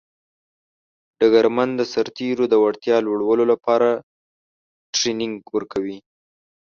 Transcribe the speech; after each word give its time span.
ډګرمن 1.19 1.69
د 1.79 1.81
سرتیرو 1.93 2.45
د 2.49 2.53
وړتیا 2.63 2.97
لوړولو 3.07 3.43
لپاره 3.51 3.89
ټرینینګ 4.95 5.37
ورکوي. 5.55 5.97